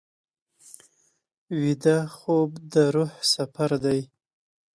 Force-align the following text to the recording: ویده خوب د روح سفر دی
ویده 1.59 1.97
خوب 2.15 2.49
د 2.71 2.73
روح 2.95 3.11
سفر 3.33 3.71
دی 3.83 3.99